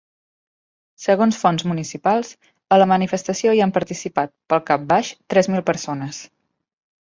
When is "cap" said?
4.71-4.89